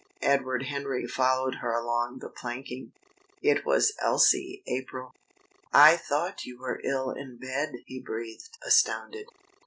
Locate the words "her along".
1.61-2.17